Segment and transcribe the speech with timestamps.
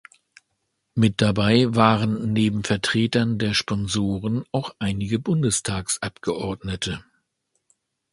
[0.95, 7.05] Mit dabei waren neben Vertretern der Sponsoren auch einige Bundestagsabgeordnete.